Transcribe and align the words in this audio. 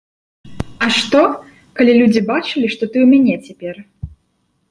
А 0.85 0.87
што, 0.95 1.19
калі 1.81 1.91
людзі 1.99 2.21
бачылі, 2.31 2.67
што 2.77 2.83
ты 2.95 3.03
ў 3.03 3.05
мяне 3.13 3.35
цяпер. 3.51 3.75